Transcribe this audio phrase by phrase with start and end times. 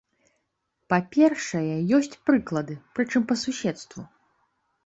[0.93, 4.01] Па-першае ёсць прыклады, прычым па суседству.